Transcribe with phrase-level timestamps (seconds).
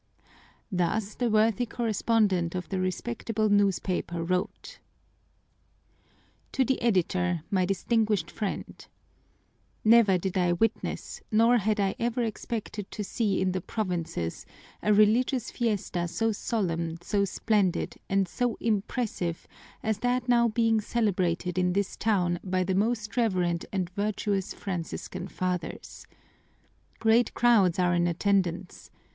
[0.71, 4.79] Thus the worthy correspondent of the respectable newspaper wrote:
[6.51, 8.87] "TO THE EDITOR, MY DISTINGUISHED FRIEND,
[9.85, 14.47] Never did I witness, nor had I ever expected to see in the provinces,
[14.81, 19.45] a religious fiesta so solemn, so splendid, and so impressive
[19.83, 25.27] as that now being celebrated in this town by the Most Reverend and virtuous Franciscan
[25.27, 26.07] Fathers.
[26.97, 28.89] "Great crowds are in attendance.